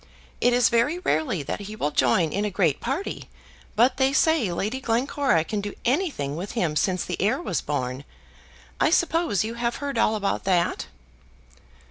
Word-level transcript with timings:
It 0.41 0.51
is 0.51 0.69
very 0.69 0.97
rarely 0.97 1.43
that 1.43 1.59
he 1.59 1.75
will 1.75 1.91
join 1.91 2.31
in 2.33 2.43
a 2.43 2.49
great 2.49 2.79
party, 2.81 3.29
but 3.75 3.97
they 3.97 4.13
say 4.13 4.51
Lady 4.51 4.81
Glencora 4.81 5.43
can 5.43 5.61
do 5.61 5.75
anything 5.85 6.35
with 6.35 6.53
him 6.53 6.75
since 6.75 7.05
the 7.05 7.21
heir 7.21 7.39
was 7.39 7.61
born. 7.61 8.03
I 8.79 8.89
suppose 8.89 9.43
you 9.43 9.53
have 9.53 9.75
heard 9.75 9.99
all 9.99 10.15
about 10.15 10.43
that." 10.45 10.87